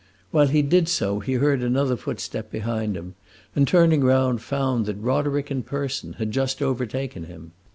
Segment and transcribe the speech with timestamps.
[0.31, 3.13] While he did so he heard another footstep behind him,
[3.55, 7.51] and turning round found that Roderick in person had just overtaken him.